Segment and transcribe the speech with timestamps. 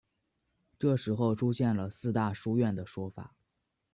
[0.79, 3.35] 这时候出现了四大书院的说法。